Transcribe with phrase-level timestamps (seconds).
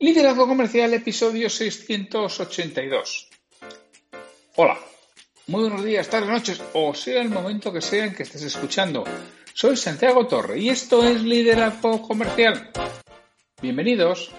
[0.00, 3.28] Liderazgo Comercial, episodio 682.
[4.54, 4.78] Hola,
[5.48, 9.02] muy buenos días, tardes, noches, o sea el momento que sea en que estés escuchando.
[9.52, 12.70] Soy Santiago Torre y esto es Liderazgo Comercial.
[13.60, 14.30] Bienvenidos.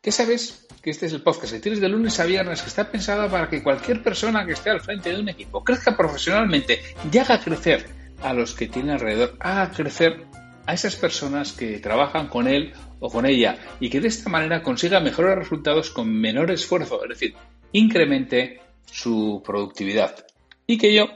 [0.00, 0.66] ¿Qué sabes?
[0.82, 3.48] Que este es el podcast que tienes de lunes a viernes que está pensado para
[3.48, 7.86] que cualquier persona que esté al frente de un equipo crezca profesionalmente y haga crecer
[8.20, 10.26] a los que tiene alrededor, haga crecer
[10.66, 14.62] a esas personas que trabajan con él o con ella y que de esta manera
[14.62, 17.34] consiga mejores resultados con menor esfuerzo, es decir,
[17.72, 20.24] incremente su productividad.
[20.66, 21.08] Y que yo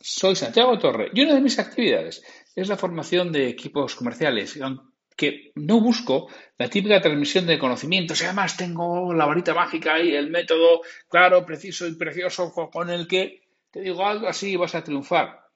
[0.00, 2.22] soy Santiago Torre y una de mis actividades
[2.54, 8.56] es la formación de equipos comerciales, aunque no busco la típica transmisión de conocimientos, además
[8.56, 13.80] tengo la varita mágica y el método claro, preciso y precioso con el que te
[13.80, 15.47] digo algo así y vas a triunfar.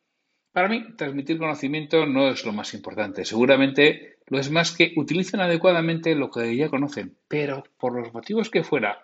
[0.52, 3.24] Para mí, transmitir conocimiento no es lo más importante.
[3.24, 8.50] Seguramente lo es más que utilicen adecuadamente lo que ya conocen, pero por los motivos
[8.50, 9.00] que fuera,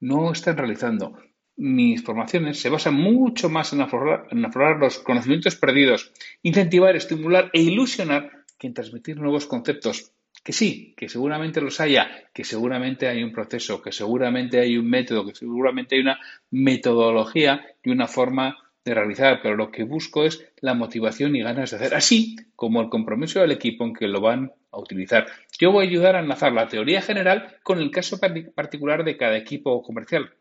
[0.00, 1.18] no están realizando.
[1.56, 7.50] Mis formaciones se basan mucho más en aflorar, en aflorar los conocimientos perdidos, incentivar, estimular
[7.52, 10.12] e ilusionar que en transmitir nuevos conceptos.
[10.44, 14.90] Que sí, que seguramente los haya, que seguramente hay un proceso, que seguramente hay un
[14.90, 16.18] método, que seguramente hay una
[16.50, 21.70] metodología y una forma de realizar, pero lo que busco es la motivación y ganas
[21.70, 25.26] de hacer, así como el compromiso del equipo en que lo van a utilizar.
[25.58, 28.18] Yo voy a ayudar a enlazar la teoría general con el caso
[28.54, 30.32] particular de cada equipo comercial.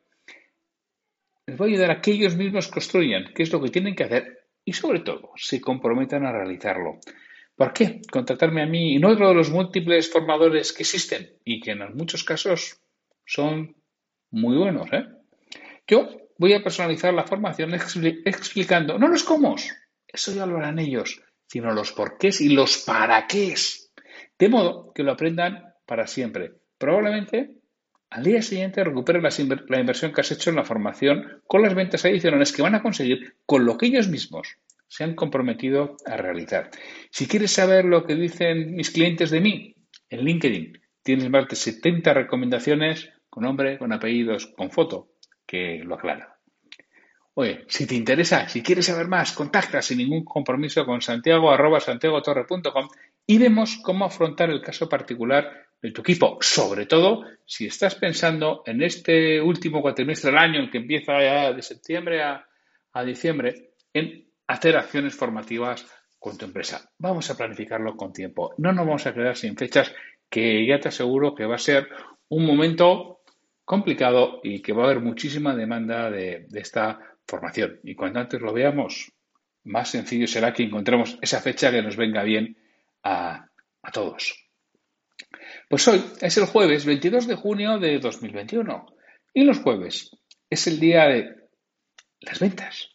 [1.46, 4.06] Les voy a ayudar a que ellos mismos construyan qué es lo que tienen que
[4.06, 7.00] hacer y sobre todo se comprometan a realizarlo.
[7.56, 8.02] ¿Por qué?
[8.12, 11.96] Contratarme a mí y no otro de los múltiples formadores que existen y que en
[11.96, 12.82] muchos casos
[13.26, 13.76] son
[14.32, 14.92] muy buenos.
[14.94, 15.06] ¿eh?
[15.86, 19.56] Yo voy a personalizar la formación explicando no los cómo,
[20.08, 23.54] eso ya lo harán ellos, sino los porqués y los para qué.
[24.40, 26.54] De modo que lo aprendan para siempre.
[26.80, 27.58] Probablemente
[28.10, 32.06] al día siguiente recuperen la inversión que has hecho en la formación con las ventas
[32.06, 34.58] adicionales que van a conseguir con lo que ellos mismos
[34.88, 36.72] se han comprometido a realizar.
[37.12, 39.76] Si quieres saber lo que dicen mis clientes de mí,
[40.10, 45.12] en LinkedIn tienes más de 70 recomendaciones con nombre, con apellidos, con foto
[45.46, 46.31] que lo aclara.
[47.34, 51.80] Oye, si te interesa, si quieres saber más, contacta sin ningún compromiso con santiago arroba
[51.80, 52.88] santiagotorre.com
[53.26, 58.64] y vemos cómo afrontar el caso particular de tu equipo, sobre todo si estás pensando
[58.66, 62.46] en este último cuatrimestre del año, que empieza ya de septiembre a,
[62.94, 65.86] a diciembre, en hacer acciones formativas
[66.20, 66.92] con tu empresa.
[67.00, 68.54] Vamos a planificarlo con tiempo.
[68.58, 69.92] No nos vamos a quedar sin fechas
[70.30, 71.90] que ya te aseguro que va a ser
[72.30, 73.22] un momento
[73.66, 77.00] complicado y que va a haber muchísima demanda de, esta
[77.84, 79.12] Y cuanto antes lo veamos,
[79.64, 82.58] más sencillo será que encontremos esa fecha que nos venga bien
[83.04, 83.48] a,
[83.82, 84.36] a todos.
[85.70, 88.86] Pues hoy es el jueves 22 de junio de 2021
[89.34, 90.12] y los jueves
[90.50, 91.36] es el día de
[92.22, 92.90] las ventas.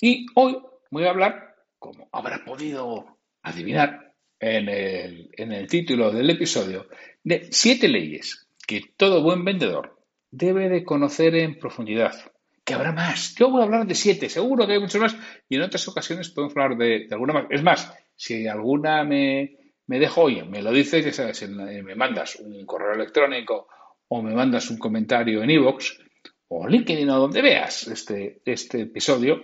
[0.00, 0.58] Y hoy
[0.90, 6.88] voy a hablar, como habrá podido adivinar en el, en el título del episodio,
[7.22, 9.98] de siete leyes que todo buen vendedor
[10.30, 12.14] debe de conocer en profundidad.
[12.64, 13.34] Que habrá más.
[13.34, 15.16] Yo voy a hablar de siete, seguro que hay muchos más.
[15.48, 17.46] Y en otras ocasiones podemos hablar de, alguna más.
[17.50, 22.94] Es más, si alguna me, me dejo, oye, me lo dices, me mandas un correo
[22.94, 23.68] electrónico
[24.08, 25.98] o me mandas un comentario en iVoox
[26.48, 29.42] o LinkedIn o donde veas este, este episodio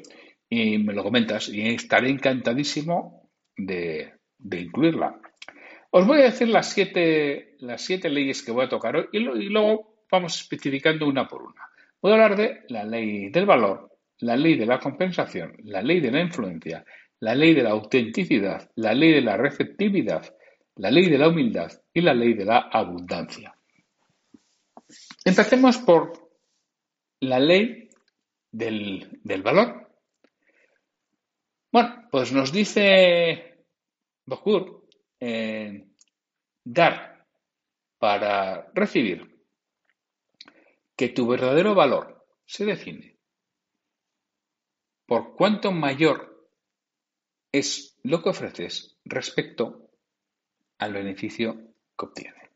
[0.48, 5.20] y me lo comentas y estaré encantadísimo de, de incluirla.
[5.90, 9.18] Os voy a decir las siete, las siete leyes que voy a tocar hoy y,
[9.18, 11.62] luego vamos especificando una por una.
[12.02, 16.00] Voy a hablar de la ley del valor, la ley de la compensación, la ley
[16.00, 16.84] de la influencia,
[17.20, 20.24] la ley de la autenticidad, la ley de la receptividad,
[20.76, 23.54] la ley de la humildad y la ley de la abundancia.
[25.24, 26.30] Empecemos por
[27.20, 27.88] la ley
[28.50, 29.92] del, valor.
[31.70, 33.64] Bueno, pues nos dice
[34.24, 34.86] Bocour
[36.64, 37.26] dar
[37.98, 39.29] para recibir,
[41.00, 43.16] que tu verdadero valor se define
[45.06, 46.46] por cuánto mayor
[47.50, 49.88] es lo que ofreces respecto
[50.76, 51.54] al beneficio
[51.96, 52.50] que obtiene.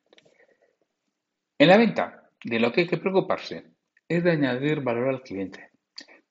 [1.57, 3.73] En la venta, de lo que hay que preocuparse
[4.07, 5.71] es de añadir valor al cliente.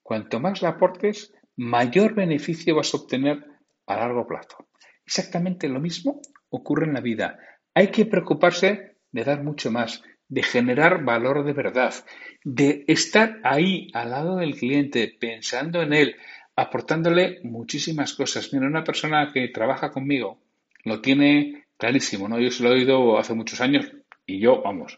[0.00, 3.44] Cuanto más le aportes, mayor beneficio vas a obtener
[3.88, 4.68] a largo plazo.
[5.04, 6.20] Exactamente lo mismo
[6.50, 7.40] ocurre en la vida.
[7.74, 11.94] Hay que preocuparse de dar mucho más, de generar valor de verdad,
[12.42, 16.16] de estar ahí al lado del cliente, pensando en él,
[16.56, 18.52] aportándole muchísimas cosas.
[18.52, 20.40] Mira, una persona que trabaja conmigo
[20.84, 22.38] lo tiene clarísimo, ¿no?
[22.38, 23.90] Yo se lo he oído hace muchos años
[24.26, 24.96] y yo, vamos,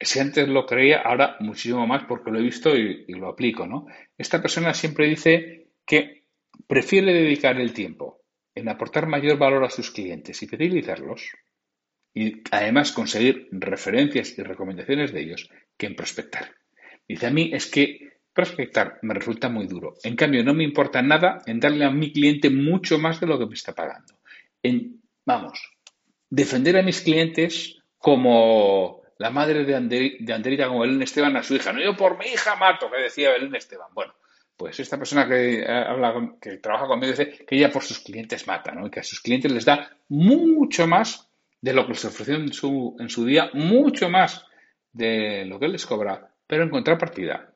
[0.00, 3.66] si antes lo creía, ahora muchísimo más porque lo he visto y, y lo aplico,
[3.66, 3.86] ¿no?
[4.16, 6.24] Esta persona siempre dice que
[6.66, 8.22] prefiere dedicar el tiempo
[8.54, 11.30] en aportar mayor valor a sus clientes y fidelizarlos
[12.18, 16.50] y además conseguir referencias y recomendaciones de ellos que en prospectar.
[17.06, 19.94] Dice a mí es que prospectar me resulta muy duro.
[20.02, 23.38] En cambio, no me importa nada en darle a mi cliente mucho más de lo
[23.38, 24.18] que me está pagando.
[24.62, 25.60] En, vamos,
[26.28, 31.72] defender a mis clientes como la madre de, Anderita, como Belén Esteban, a su hija.
[31.72, 33.88] No, yo por mi hija mato, que decía Belén Esteban.
[33.94, 34.12] Bueno,
[34.56, 38.72] pues esta persona que habla, que trabaja conmigo dice que ella por sus clientes mata,
[38.72, 38.88] ¿no?
[38.88, 41.27] Y que a sus clientes les da mucho más
[41.60, 44.44] de lo que les ofreció en su, día, mucho más
[44.92, 47.52] de lo que les cobra, pero en contrapartida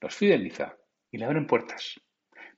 [0.00, 0.76] los fideliza
[1.10, 2.00] y le abren puertas,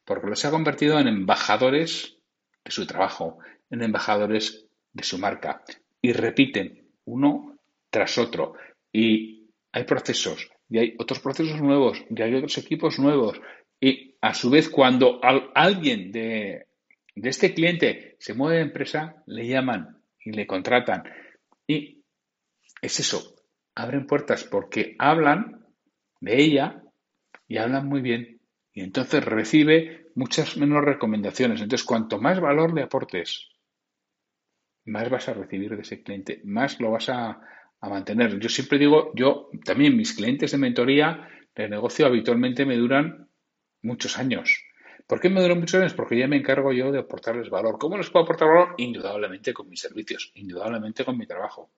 [0.05, 2.19] porque los ha convertido en embajadores
[2.65, 3.39] de su trabajo,
[3.71, 5.62] en embajadores de su marca,
[6.03, 7.59] y repiten uno
[7.91, 8.55] tras otro.
[8.93, 13.41] Y hay procesos, y hay otros procesos nuevos, y hay otros equipos nuevos.
[13.81, 15.21] Y a su vez, cuando
[15.55, 16.67] alguien de,
[17.15, 19.98] de este cliente se mueve de empresa, le llaman
[20.29, 21.05] y le contratan.
[21.67, 22.05] Y
[22.83, 23.37] es eso,
[23.75, 25.67] abren puertas porque hablan
[26.21, 26.83] de ella
[27.47, 28.41] y hablan muy bien.
[28.73, 31.61] Y entonces recibe muchas menos recomendaciones.
[31.61, 33.49] Entonces, cuanto más valor le aportes,
[34.85, 37.41] más vas a recibir de ese cliente, más lo vas a,
[37.81, 38.39] a mantener.
[38.39, 43.29] Yo siempre digo, yo también mis clientes de mentoría de negocio habitualmente me duran
[43.83, 44.68] muchos años.
[45.08, 45.94] ¿Por qué me duran muchos años?
[45.94, 47.78] Porque ya me encargo yo de aportarles valor.
[47.78, 48.75] ¿Cómo les puedo aportar valor?
[48.76, 51.70] Indudablemente con mis servicios, indudablemente con mi trabajo.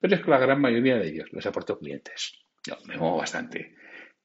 [0.00, 2.38] Pero es que la gran mayoría de ellos les aporto clientes.
[2.66, 3.74] Yo me muevo bastante.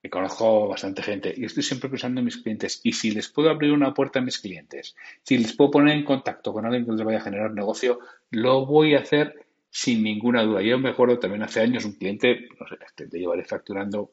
[0.01, 2.80] Me conozco bastante gente y estoy siempre pensando en mis clientes.
[2.86, 6.06] Y si les puedo abrir una puerta a mis clientes, si les puedo poner en
[6.06, 8.00] contacto con alguien que les vaya a generar negocio,
[8.30, 10.62] lo voy a hacer sin ninguna duda.
[10.62, 14.12] Yo me acuerdo también hace años un cliente, no sé, te llevaré facturando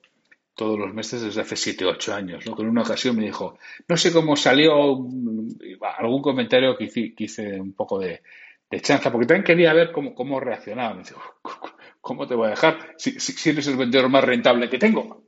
[0.60, 2.54] todos los meses desde hace 7 o 8 años, ¿no?
[2.54, 3.58] Con una ocasión me dijo,
[3.88, 4.92] no sé cómo salió
[5.98, 8.20] algún comentario que hice, un poco de,
[8.82, 10.92] chanza, porque también quería ver cómo, reaccionaba.
[10.92, 11.14] Me dice,
[12.02, 15.24] ¿cómo te voy a dejar si, si, eres el vendedor más rentable que tengo?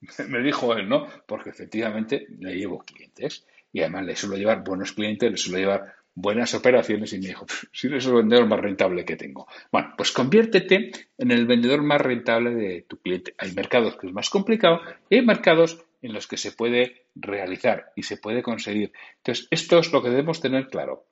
[0.28, 1.08] Me dijo él, ¿no?
[1.26, 5.92] Porque efectivamente le llevo clientes y además le suelo llevar buenos clientes, le suelo llevar
[6.20, 9.46] buenas operaciones y me dijo, si eres el vendedor más rentable que tengo.
[9.70, 13.34] Bueno, pues conviértete en el vendedor más rentable de tu cliente.
[13.38, 17.92] Hay mercados que es más complicado y hay mercados en los que se puede realizar
[17.94, 18.92] y se puede conseguir.
[19.18, 21.06] Entonces, esto es lo que debemos tener claro.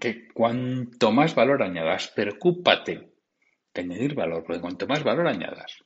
[0.00, 3.08] Que cuanto más valor añadas, preocúpate
[3.74, 5.84] de añadir valor, porque cuanto más valor añadas,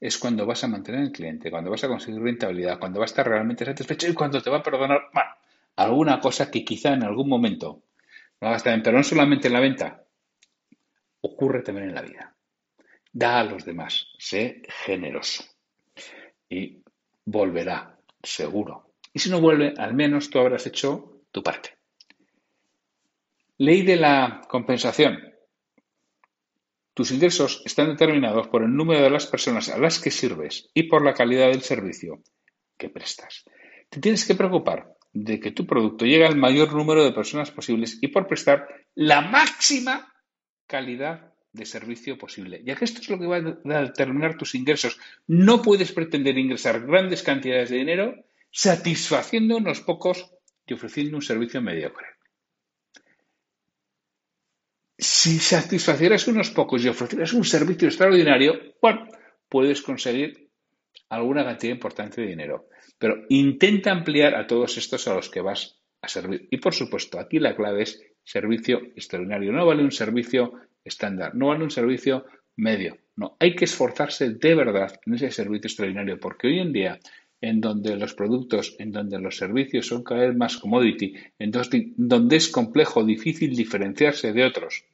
[0.00, 3.06] es cuando vas a mantener el cliente, cuando vas a conseguir rentabilidad, cuando va a
[3.06, 5.02] estar realmente satisfecho y cuando te va a perdonar.
[5.76, 7.82] Alguna cosa que quizá en algún momento
[8.40, 10.04] no hagas también, pero no solamente en la venta,
[11.20, 12.34] ocurre también en la vida.
[13.12, 15.44] Da a los demás, sé generoso
[16.48, 16.82] y
[17.24, 18.92] volverá, seguro.
[19.12, 21.70] Y si no vuelve, al menos tú habrás hecho tu parte.
[23.58, 25.18] Ley de la compensación.
[26.92, 30.84] Tus ingresos están determinados por el número de las personas a las que sirves y
[30.84, 32.22] por la calidad del servicio
[32.76, 33.44] que prestas.
[33.88, 37.98] Te tienes que preocupar de que tu producto llegue al mayor número de personas posibles
[38.02, 40.12] y por prestar la máxima
[40.66, 42.62] calidad de servicio posible.
[42.64, 44.98] Ya que esto es lo que va a determinar tus ingresos.
[45.26, 48.14] No puedes pretender ingresar grandes cantidades de dinero
[48.50, 50.30] satisfaciendo unos pocos
[50.66, 52.06] y ofreciendo un servicio mediocre.
[54.98, 59.08] Si satisfacieras unos pocos y ofrecieras un servicio extraordinario, bueno,
[59.48, 60.45] puedes conseguir
[61.08, 62.68] alguna cantidad importante de dinero.
[62.98, 66.48] Pero intenta ampliar a todos estos a los que vas a servir.
[66.50, 69.52] Y por supuesto, aquí la clave es servicio extraordinario.
[69.52, 70.52] No vale un servicio
[70.84, 72.24] estándar, no vale un servicio
[72.56, 72.98] medio.
[73.16, 76.98] No, hay que esforzarse de verdad en ese servicio extraordinario, porque hoy en día,
[77.40, 81.50] en donde los productos, en donde los servicios son cada vez más commodity, en
[81.96, 84.84] donde es complejo, difícil diferenciarse de otros,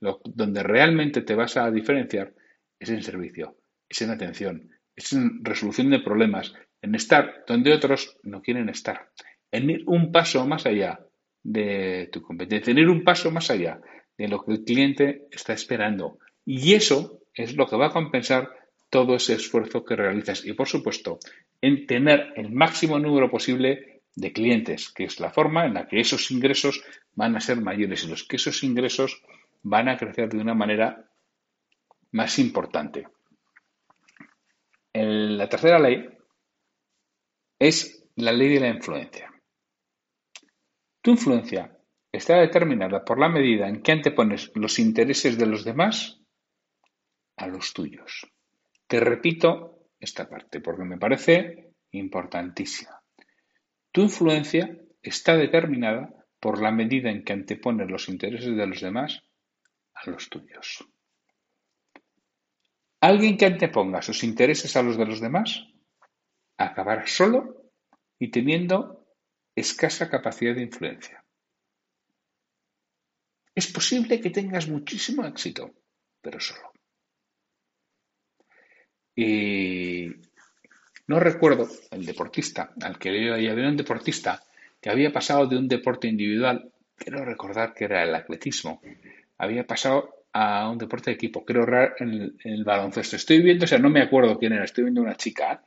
[0.00, 2.34] donde realmente te vas a diferenciar
[2.78, 3.56] es en servicio,
[3.88, 9.10] es en atención, es en resolución de problemas, en estar donde otros no quieren estar,
[9.52, 11.00] en ir un paso más allá
[11.42, 13.80] de tu competencia, en ir un paso más allá
[14.18, 18.50] de lo que el cliente está esperando Y eso es lo que va a compensar
[18.88, 20.44] todo ese esfuerzo que realizas.
[20.44, 21.18] Y por supuesto,
[21.60, 26.00] en tener el máximo número posible de clientes, que es la forma en la que
[26.00, 26.82] esos ingresos
[27.14, 29.22] van a ser mayores y los que esos ingresos
[29.62, 31.10] van a crecer de una manera
[32.12, 33.06] más importante.
[35.04, 36.08] La tercera ley
[37.58, 39.32] es la ley de la influencia.
[41.02, 41.78] Tu influencia
[42.10, 46.20] está determinada por la medida en que antepones los intereses de los demás
[47.36, 48.26] a los tuyos.
[48.86, 53.02] Te repito esta parte porque me parece importantísima.
[53.92, 56.10] Tu influencia está determinada
[56.40, 59.22] por la medida en que antepones los intereses de los demás
[59.94, 60.86] a los tuyos.
[63.06, 65.62] Alguien que anteponga sus intereses a los de los demás
[66.58, 67.70] acabará solo
[68.18, 69.06] y teniendo
[69.54, 71.24] escasa capacidad de influencia.
[73.54, 75.72] Es posible que tengas muchísimo éxito,
[76.20, 76.72] pero solo.
[79.14, 80.08] Y
[81.06, 84.42] no recuerdo el deportista al que le había un deportista
[84.80, 88.82] que había pasado de un deporte individual, quiero recordar que era el atletismo,
[89.38, 93.16] había pasado a un deporte de equipo, en el, en el baloncesto.
[93.16, 95.64] Estoy viendo, o sea, no me acuerdo quién era, estoy viendo una chica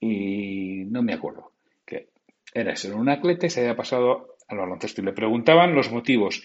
[0.00, 1.52] y no me acuerdo
[1.86, 2.08] que
[2.52, 5.00] era eso, un atleta y se había pasado al baloncesto.
[5.00, 6.42] Y le preguntaban los motivos.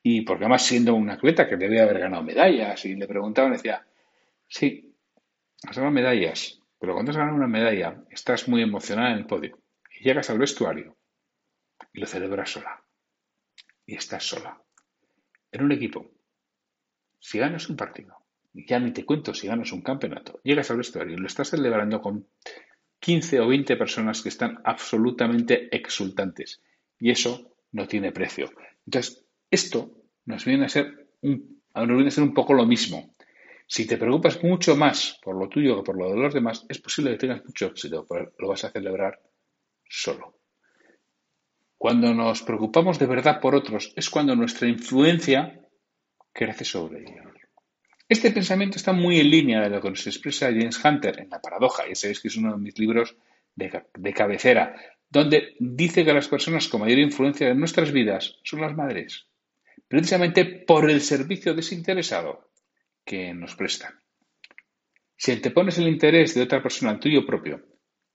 [0.00, 3.84] Y porque además siendo un atleta que debía haber ganado medallas y le preguntaban decía,
[4.46, 4.94] sí,
[5.64, 9.58] has ganado medallas, pero cuando has ganado una medalla estás muy emocionada en el podio.
[9.98, 10.96] Y llegas al vestuario
[11.92, 12.80] y lo celebras sola.
[13.84, 14.62] Y estás sola.
[15.50, 16.17] En un equipo.
[17.18, 18.16] Si ganas un partido,
[18.52, 22.00] ya ni te cuento si ganas un campeonato, llegas al vestuario y lo estás celebrando
[22.00, 22.26] con
[23.00, 26.60] 15 o 20 personas que están absolutamente exultantes.
[26.98, 28.50] Y eso no tiene precio.
[28.86, 29.92] Entonces, esto
[30.24, 33.14] nos viene a ser un, nos viene a ser un poco lo mismo.
[33.66, 36.80] Si te preocupas mucho más por lo tuyo que por lo de los demás, es
[36.80, 39.20] posible que tengas mucho éxito, pero lo vas a celebrar
[39.88, 40.38] solo.
[41.76, 45.67] Cuando nos preocupamos de verdad por otros, es cuando nuestra influencia
[46.38, 47.34] crece sobre ellos.
[48.08, 51.40] Este pensamiento está muy en línea de lo que nos expresa James Hunter en La
[51.40, 53.16] Paradoja, y sabéis que es uno de mis libros
[53.56, 54.76] de, cabecera,
[55.10, 59.26] donde dice que las personas con mayor influencia en nuestras vidas son las madres,
[59.88, 62.52] precisamente por el servicio desinteresado
[63.04, 63.94] que nos prestan.
[65.16, 67.66] Si antepones el interés de otra persona al tuyo propio,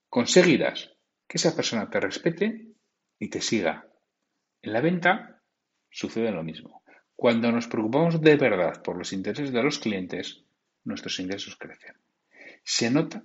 [0.07, 0.91] conseguirás
[1.27, 2.67] que esa persona te respete
[3.19, 3.85] y te siga.
[4.61, 5.41] En la venta
[5.89, 6.82] sucede lo mismo.
[7.15, 10.43] Cuando nos preocupamos de verdad por los intereses de los clientes,
[10.83, 11.95] nuestros ingresos crecen.
[12.63, 13.23] Se nota,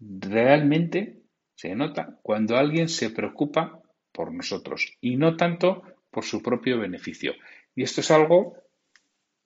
[0.00, 1.22] realmente
[1.54, 3.80] se nota cuando alguien se preocupa
[4.12, 7.34] por nosotros y no tanto por su propio beneficio.
[7.74, 8.56] Y esto es algo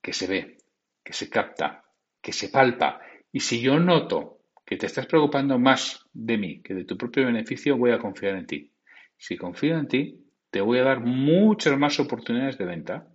[0.03, 0.59] que se ve,
[1.05, 1.85] que se capta,
[2.21, 3.01] que se palpa.
[3.31, 7.27] Y si yo noto que te estás preocupando más de mí que de tu propio
[7.27, 8.73] beneficio, voy a confiar en ti.
[9.17, 13.09] Si confío en ti, te voy a dar muchas más oportunidades de venta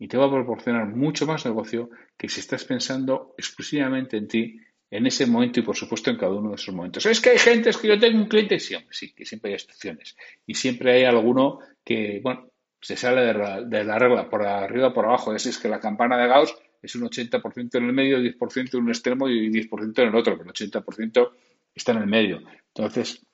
[0.00, 4.58] y te va a proporcionar mucho más negocio que si estás pensando exclusivamente en ti
[4.90, 7.04] en ese momento y por supuesto en cada uno de esos momentos.
[7.04, 9.56] Es que hay gente, es que yo tengo un cliente, siempre, sí, que siempre hay
[9.56, 10.16] excepciones.
[10.46, 15.34] Y siempre hay alguno que, bueno, se sale de la, regla por arriba por abajo.
[15.34, 18.82] Es, es que la campana de Gauss es un 80% en el medio, 10% en
[18.82, 21.30] un extremo y 10% en el otro, pero el 80%
[21.74, 22.40] está en el medio.
[22.74, 23.24] Entonces,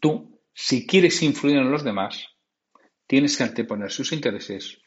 [0.00, 2.28] tú, si quieres influir en los demás,
[3.06, 4.78] tienes que anteponer sus intereses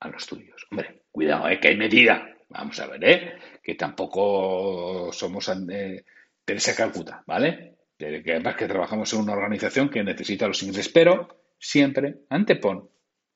[0.00, 0.66] a los tuyos.
[0.70, 1.58] Hombre, cuidado, ¿eh?
[1.60, 2.36] que hay medida.
[2.48, 3.38] Vamos a ver, ¿eh?
[3.62, 6.04] que tampoco somos eh,
[6.44, 7.76] Teresa Calcuta, ¿vale?
[7.98, 11.28] Que además que trabajamos en una organización que necesita los ingresos, pero
[11.58, 12.88] siempre antepon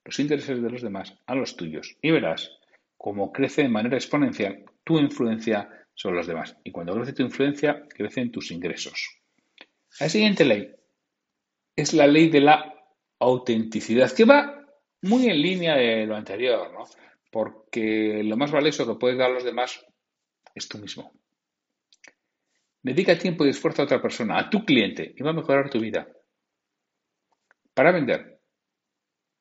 [0.04, 2.58] los intereses de los demás a los tuyos y verás
[2.96, 6.56] cómo crece de manera exponencial tu influencia sobre los demás.
[6.64, 9.18] Y cuando crece tu influencia, crecen tus ingresos.
[10.00, 10.72] La siguiente ley
[11.76, 12.74] es la ley de la
[13.18, 14.61] autenticidad, que va
[15.02, 16.84] muy en línea de lo anterior, ¿no?
[17.30, 19.84] Porque lo más valioso que puedes dar a los demás
[20.54, 21.12] es tú mismo.
[22.82, 25.80] Dedica tiempo y esfuerzo a otra persona, a tu cliente, y va a mejorar tu
[25.80, 26.08] vida.
[27.74, 28.40] Para vender.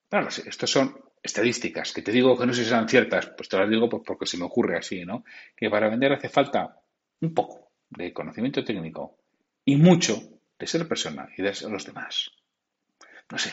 [0.09, 3.57] Bueno, estos son estadísticas, que te digo que no sé si son ciertas, pues te
[3.57, 5.23] las digo pues porque se me ocurre así, ¿no?
[5.55, 6.79] Que para vender hace falta
[7.21, 9.17] un poco de conocimiento técnico
[9.65, 10.19] y mucho
[10.57, 12.31] de ser persona y de a los demás.
[13.29, 13.51] No sé,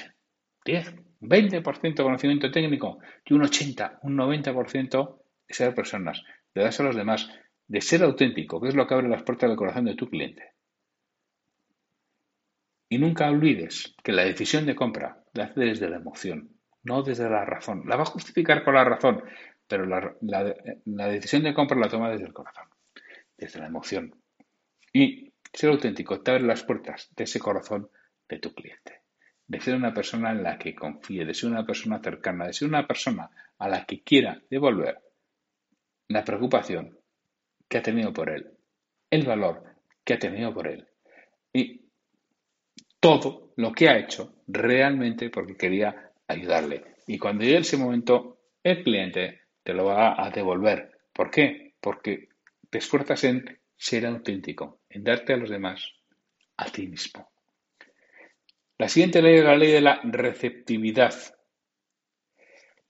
[0.69, 6.23] 10, 20% de conocimiento técnico y un 80, un 90% de ser personas,
[6.55, 7.31] de darse a los demás,
[7.67, 10.53] de ser auténtico, que es lo que abre las puertas del corazón de tu cliente.
[12.91, 16.51] Y nunca olvides que la decisión de compra la hace desde la emoción,
[16.83, 17.85] no desde la razón.
[17.87, 19.23] La va a justificar con la razón,
[19.67, 22.69] pero la, decisión de compra la toma desde el corazón,
[23.39, 24.15] desde la emoción.
[24.93, 27.89] Y ser auténtico te abre las puertas de ese corazón
[28.29, 28.98] de tu cliente.
[29.49, 32.69] De ser una persona en la que confíe, de ser una persona cercana, de ser
[32.69, 35.01] una persona a la que quiera devolver
[36.09, 36.99] la preocupación
[37.69, 38.51] que ha tenido por él,
[39.11, 39.65] el valor
[40.05, 40.87] que ha tenido por él
[41.53, 41.83] y
[43.01, 46.97] todo lo que ha hecho realmente porque quería ayudarle.
[47.07, 50.99] Y cuando llegue ese momento, el cliente te lo va a devolver.
[51.13, 51.75] ¿Por qué?
[51.81, 52.29] Porque
[52.71, 55.93] te esfuerzas en ser auténtico, en darte a los demás,
[56.57, 57.31] a ti mismo.
[58.79, 61.15] La siguiente ley es la ley de la receptividad.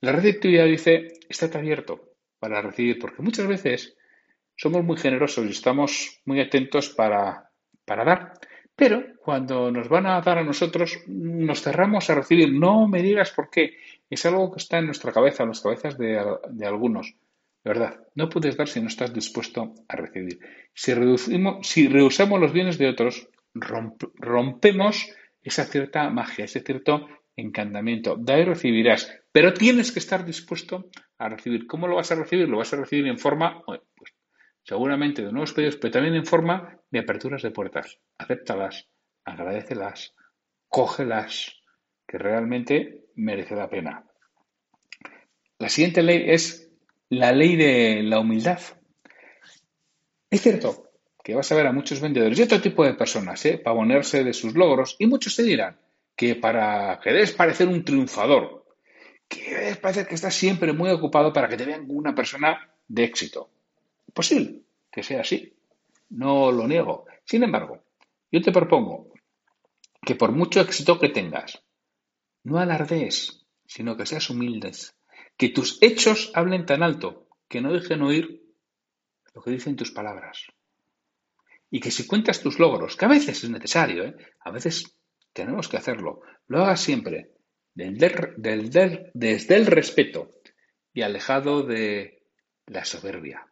[0.00, 3.96] La receptividad dice, estate abierto para recibir, porque muchas veces
[4.54, 7.50] somos muy generosos y estamos muy atentos para,
[7.84, 8.34] para dar,
[8.78, 12.52] pero cuando nos van a dar a nosotros, nos cerramos a recibir.
[12.52, 13.76] No me digas por qué.
[14.08, 16.16] Es algo que está en nuestra cabeza, en las cabezas de,
[16.64, 17.12] algunos.
[17.64, 20.38] De verdad, no puedes dar si no estás dispuesto a recibir.
[20.72, 25.12] Si, reducimos, si rehusamos los bienes de otros, rompemos
[25.48, 28.16] esa cierta magia, ese cierto encantamiento.
[28.16, 31.66] Da y recibirás, pero tienes que estar dispuesto a recibir.
[31.66, 32.48] ¿Cómo lo vas a recibir?
[32.48, 33.80] Lo vas a recibir en forma, pues,
[34.62, 37.98] seguramente de nuevos pedidos, pero también en forma de aperturas de puertas.
[38.18, 38.88] Acéptalas,
[39.24, 40.14] agradecelas,
[40.68, 41.62] cógelas,
[42.06, 44.04] que realmente merece la pena.
[45.58, 46.70] La siguiente ley es
[47.10, 48.60] la ley de la humildad.
[50.30, 50.87] Es cierto
[51.22, 53.58] que vas a ver a muchos vendedores y otro tipo de personas ¿eh?
[53.58, 55.78] pavonearse de sus logros y muchos te dirán
[56.16, 58.64] que para que debes parecer un triunfador,
[59.28, 63.04] que debes parecer que estás siempre muy ocupado para que te vean una persona de
[63.04, 63.50] éxito.
[64.12, 65.54] Posible que sea así,
[66.10, 67.06] no lo niego.
[67.24, 67.84] Sin embargo,
[68.32, 69.12] yo te propongo
[70.02, 71.62] que por mucho éxito que tengas,
[72.42, 74.96] no alardees, sino que seas humildes,
[75.36, 78.42] que tus hechos hablen tan alto que no dejen oír
[79.34, 80.46] lo que dicen tus palabras.
[81.70, 84.16] Y que si cuentas tus logros, que a veces es necesario, ¿eh?
[84.40, 84.98] a veces
[85.32, 87.32] tenemos que hacerlo, lo hagas siempre
[87.74, 90.30] desde el respeto
[90.92, 92.22] y alejado de
[92.66, 93.46] la soberbia.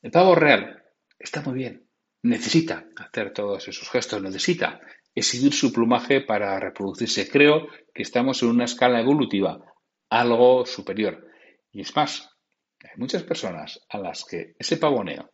[0.00, 0.84] El pavo real
[1.18, 1.88] está muy bien,
[2.22, 4.80] necesita hacer todos esos gestos, necesita
[5.14, 7.28] exhibir su plumaje para reproducirse.
[7.28, 9.60] Creo que estamos en una escala evolutiva
[10.08, 11.26] algo superior.
[11.72, 12.30] Y es más,
[12.80, 15.30] hay muchas personas a las que ese pavoneo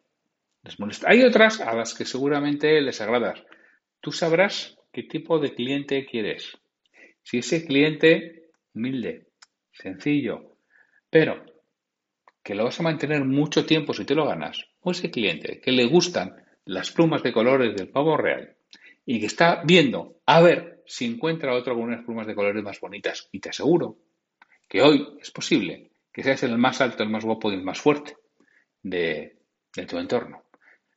[1.06, 3.42] Hay otras a las que seguramente les agradas.
[4.00, 6.56] Tú sabrás qué tipo de cliente quieres.
[7.22, 9.28] Si ese cliente humilde,
[9.72, 10.56] sencillo,
[11.10, 11.44] pero
[12.42, 15.72] que lo vas a mantener mucho tiempo si te lo ganas, o ese cliente que
[15.72, 18.56] le gustan las plumas de colores del pavo real
[19.06, 22.80] y que está viendo a ver si encuentra otro con unas plumas de colores más
[22.80, 23.96] bonitas, y te aseguro
[24.68, 27.80] que hoy es posible que seas el más alto, el más guapo y el más
[27.80, 28.16] fuerte
[28.82, 29.38] de,
[29.74, 30.43] de tu entorno,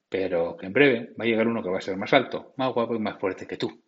[0.09, 2.73] pero que en breve va a llegar uno que va a ser más alto, más
[2.73, 3.81] guapo y más fuerte que tú.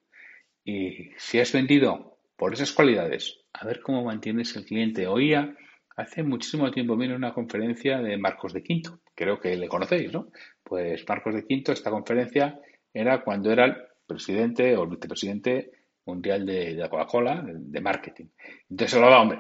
[0.64, 5.08] Y si has vendido por esas cualidades, a ver cómo mantienes el cliente.
[5.08, 5.56] Oía
[6.00, 10.32] Hace muchísimo tiempo vino una conferencia de Marcos de Quinto, creo que le conocéis, ¿no?
[10.64, 12.58] Pues Marcos de Quinto, esta conferencia
[12.94, 13.76] era cuando era el
[14.08, 15.72] presidente o vicepresidente
[16.06, 18.28] mundial de, la Coca-Cola, de, marketing.
[18.70, 19.40] Entonces hablaba, hombre,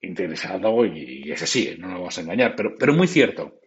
[0.00, 3.60] interesado y, es así, no nos vamos a engañar, pero, pero muy cierto.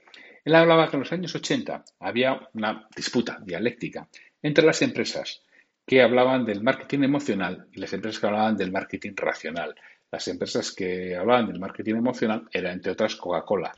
[0.48, 4.08] Él hablaba que en los años 80 había una disputa dialéctica
[4.42, 5.44] entre las empresas
[5.86, 9.76] que hablaban del marketing emocional y las empresas que hablaban del marketing racional.
[10.10, 13.76] Las empresas que hablaban del marketing emocional eran, entre otras, Coca-Cola,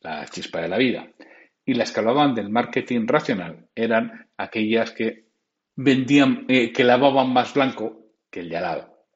[0.00, 1.08] la chispa de la vida.
[1.64, 5.26] Y las que hablaban del marketing racional eran aquellas que
[5.76, 9.06] vendían, eh, que lavaban más blanco que el de al lado.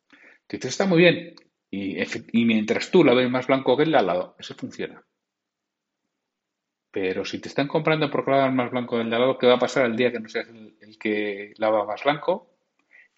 [0.47, 1.35] Te está muy bien.
[1.73, 5.05] Y, y mientras tú la ves más blanco que el de al lado, eso funciona.
[6.95, 9.55] Pero si te están comprando por lavar más blanco que el de lado, ¿qué va
[9.55, 12.55] a pasar el día que no seas el que lava más blanco?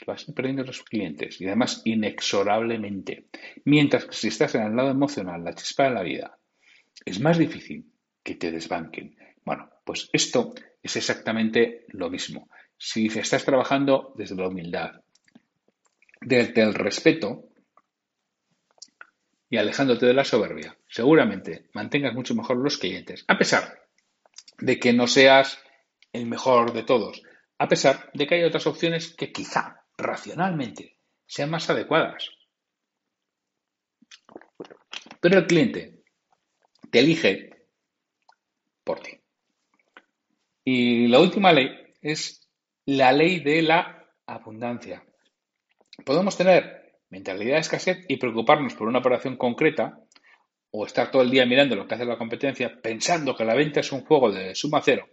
[0.07, 3.27] vas perdiendo los clientes y además inexorablemente.
[3.65, 6.39] Mientras que si estás en el lado emocional, la chispa de la vida,
[7.05, 9.15] es más difícil que te desbanquen.
[9.45, 12.49] Bueno, pues esto es exactamente lo mismo.
[12.79, 15.03] Si estás trabajando desde la humildad,
[16.23, 17.46] desde el respeto
[19.49, 23.87] y alejándote de la soberbia, seguramente mantengas mucho mejor los clientes, a pesar
[24.59, 25.59] de que no seas
[26.13, 27.23] el mejor de todos,
[27.59, 32.31] a pesar de que hay otras opciones que quizá racionalmente sean más adecuadas.
[35.21, 36.03] Pero el cliente
[36.91, 37.51] te elige
[38.85, 39.21] por ti.
[40.65, 41.69] Y la última ley
[42.03, 42.49] es
[42.87, 45.05] la ley de la abundancia.
[46.05, 50.01] Podemos tener mentalidad de escasez y preocuparnos por una operación concreta
[50.71, 53.81] o estar todo el día mirando lo que hace la competencia, pensando que la venta
[53.81, 55.09] es un juego de suma cero,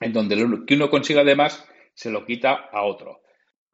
[0.00, 3.22] en donde lo que uno consiga de más se lo quita a otro.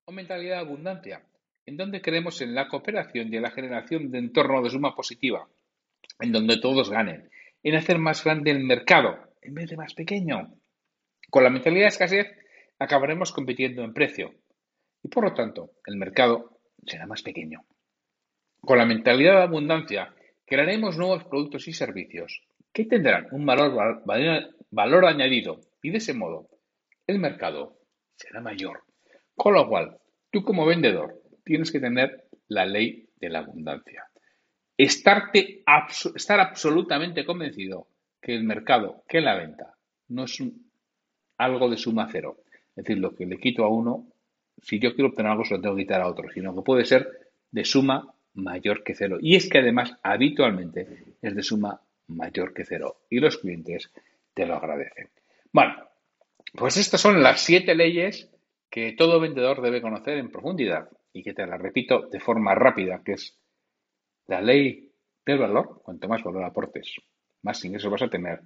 [0.05, 1.24] O mentalidad de abundancia,
[1.66, 5.48] en donde creemos en la cooperación y en la generación de entorno de suma positiva,
[6.20, 7.31] en donde todos ganen,
[7.62, 10.55] en hacer más grande el mercado en vez de más pequeño.
[11.31, 12.27] Con la mentalidad de escasez
[12.79, 14.35] acabaremos compitiendo en precio
[15.03, 16.54] y por lo tanto el mercado
[16.87, 17.64] será más pequeño.
[18.61, 20.14] Con la mentalidad de abundancia
[20.47, 22.42] crearemos nuevos productos y servicios
[22.73, 24.03] que tendrán un valor,
[24.70, 26.49] valor añadido y de ese modo
[27.07, 27.79] el mercado
[28.16, 28.83] será mayor.
[29.35, 29.99] Con lo cual,
[30.31, 34.05] tú como vendedor tienes que tener la ley de la abundancia.
[34.77, 35.62] Estarte,
[36.14, 37.88] estar absolutamente convencido
[38.20, 39.75] que el mercado, que la venta,
[40.09, 40.42] no es
[41.38, 42.38] algo de suma cero.
[42.77, 44.09] Es decir, lo que le quito a uno,
[44.62, 46.85] si yo quiero obtener algo, se lo tengo que quitar a otro, sino que puede
[46.85, 47.09] ser
[47.51, 49.19] de suma mayor que cero.
[49.21, 52.97] Y es que además, habitualmente, es de suma mayor que cero.
[53.11, 53.90] Y los clientes
[54.33, 55.09] te lo agradecen.
[55.53, 55.75] Bueno,
[56.55, 58.31] pues estas son las siete leyes
[58.71, 63.03] que todo vendedor debe conocer en profundidad y que te las repito de forma rápida,
[63.05, 63.38] que es
[64.27, 64.90] la ley
[65.25, 66.97] del valor, cuanto más valor aportes,
[67.43, 68.40] más ingresos vas a tener.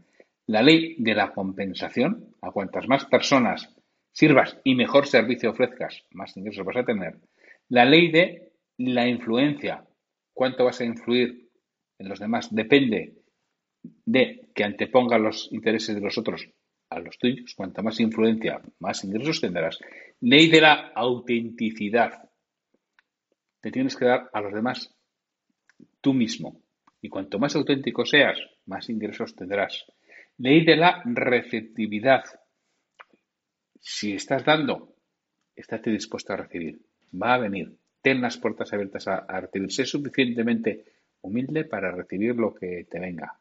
[0.46, 3.74] La ley de la compensación, a cuantas más personas
[4.18, 7.20] sirvas y mejor servicio ofrezcas, más ingresos vas a tener.
[7.68, 9.86] La ley de la influencia,
[10.34, 11.48] cuánto vas a influir
[12.00, 13.22] en los demás, depende
[14.04, 16.50] de que anteponga los intereses de los otros
[16.90, 17.54] a los tuyos.
[17.54, 19.78] Cuanta más influencia, más ingresos tendrás.
[20.20, 22.28] Ley de la autenticidad.
[23.60, 24.96] Te tienes que dar a los demás
[26.00, 26.60] tú mismo.
[27.00, 29.84] Y cuanto más auténtico seas, más ingresos tendrás.
[30.38, 32.24] Ley de la receptividad.
[33.80, 34.94] Si estás dando,
[35.54, 36.80] estate dispuesto a recibir.
[37.12, 37.76] Va a venir.
[38.02, 39.72] Ten las puertas abiertas a, recibir.
[39.72, 40.84] Sé suficientemente
[41.22, 43.38] humilde para recibir lo que te venga.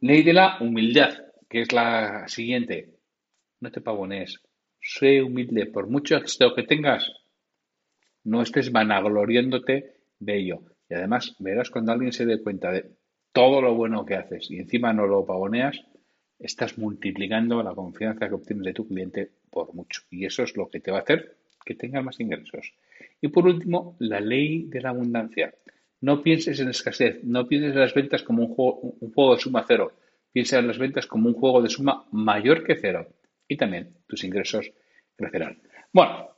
[0.00, 1.14] Ley de la humildad,
[1.48, 2.94] que es la siguiente.
[3.60, 4.40] No te pavones.
[4.80, 5.66] Sé humilde.
[5.66, 7.10] Por mucho éxito que tengas,
[8.24, 10.62] no estés vanagloriándote de ello.
[10.88, 12.90] Y además verás cuando alguien se dé cuenta de
[13.32, 15.84] todo lo bueno que haces y encima no lo pavoneas,
[16.38, 20.02] estás multiplicando la confianza que obtienes de tu cliente por mucho.
[20.10, 22.74] Y eso es lo que te va a hacer que tengas más ingresos.
[23.20, 25.54] Y por último, la ley de la abundancia.
[26.00, 29.40] No pienses en escasez, no pienses en las ventas como un juego, un juego de
[29.40, 29.92] suma cero.
[30.32, 33.08] Piensa en las ventas como un juego de suma mayor que cero.
[33.48, 34.70] Y también tus ingresos
[35.16, 35.62] crecerán.
[35.92, 36.28] Bueno,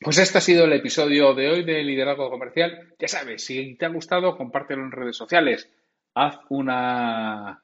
[0.00, 2.94] pues este ha sido el episodio de hoy de Liderazgo Comercial.
[2.98, 5.70] Ya sabes, si te ha gustado, compártelo en redes sociales.
[6.14, 7.62] Haz una,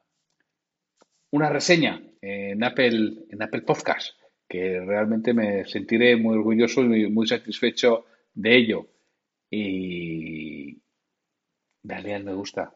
[1.33, 4.19] una reseña en Apple, en Apple Podcast,
[4.49, 8.87] que realmente me sentiré muy orgulloso y muy satisfecho de ello.
[9.51, 10.79] Y
[11.83, 12.73] dale al me gusta.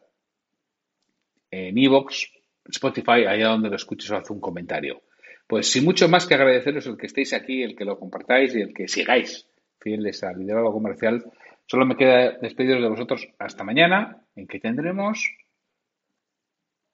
[1.51, 2.31] En Evox,
[2.65, 5.03] Spotify, allá donde lo escuches, haz un comentario.
[5.47, 8.61] Pues sin mucho más que agradeceros el que estéis aquí, el que lo compartáis y
[8.61, 9.47] el que sigáis
[9.79, 11.23] fieles al liderazgo comercial,
[11.67, 15.23] solo me queda despediros de vosotros hasta mañana, en que tendremos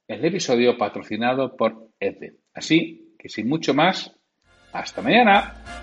[0.07, 2.37] el episodio patrocinado por EDE.
[2.53, 4.11] Así que sin mucho más,
[4.71, 5.82] hasta mañana.